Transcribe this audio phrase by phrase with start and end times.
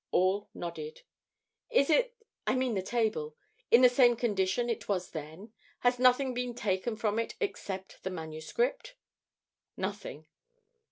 [0.09, 1.03] All nodded.
[1.69, 2.17] "Is it
[2.47, 3.35] I mean the table
[3.69, 5.53] in the same condition it was then?
[5.81, 8.95] Has nothing been taken from it except the manuscript?"
[9.77, 10.25] "Nothing."